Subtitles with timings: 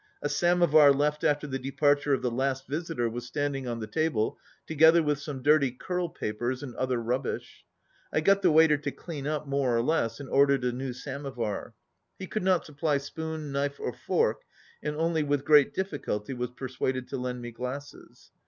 [0.23, 4.39] A samovar left after the departure of the last visitor was standing on the table,
[4.65, 7.63] together with some dirty curl papers and other rubbish.
[8.11, 10.93] I got the waiter to clean up more or less, and or dered a new
[10.93, 11.75] samovar.
[12.17, 14.41] He could not supply spoon, knife, or fork,
[14.81, 18.31] and only with great diffi culty was persuaded to lend me glasses.